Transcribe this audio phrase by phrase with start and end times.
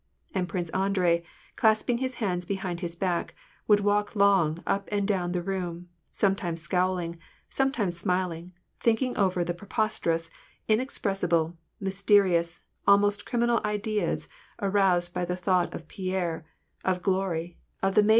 [0.33, 1.21] And Prince Andrei,
[1.55, 3.35] clasping his hands behind his back,
[3.67, 7.19] would walk long up and down the room, sometimes scowling,
[7.51, 10.31] sometimes smiling, thinking over the preposterous,
[10.67, 14.27] inexpressible, mysterious, almost criminal ideas
[14.59, 16.47] aroused by the thought of Pierre,
[16.83, 18.09] of glory, of the maiden VOL.